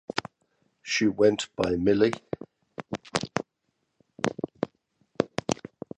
[0.81, 2.13] She went by Millie.